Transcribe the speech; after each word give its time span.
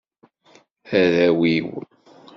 Arraw-iw. 0.99 1.67